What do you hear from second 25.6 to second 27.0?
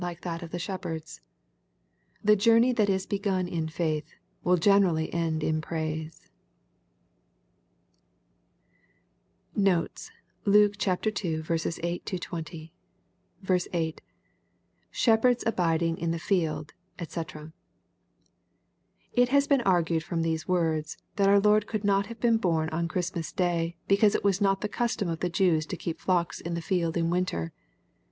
to keep flocks in the field